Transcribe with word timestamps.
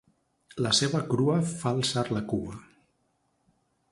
La 0.65 0.71
ceba 0.77 1.01
crua 1.11 1.35
fa 1.51 1.75
alçar 1.81 2.05
la 2.17 2.23
cua. 2.33 2.57